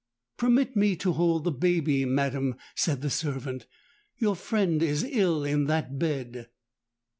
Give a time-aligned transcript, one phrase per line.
[0.37, 3.67] 'Permit me to hold the baby, madam,' said the servant;
[4.17, 6.49] 'your friend is ill in that bed.'